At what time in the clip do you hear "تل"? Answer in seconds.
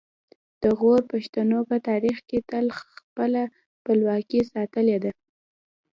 2.49-2.65